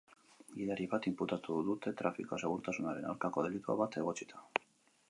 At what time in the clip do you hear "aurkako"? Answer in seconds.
3.13-3.47